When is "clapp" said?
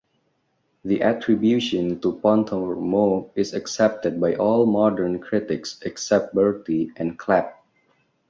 7.19-7.63